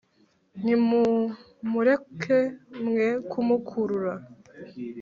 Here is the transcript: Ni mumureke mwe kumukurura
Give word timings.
Ni 0.63 0.73
mumureke 0.85 2.39
mwe 2.85 3.07
kumukurura 3.29 4.13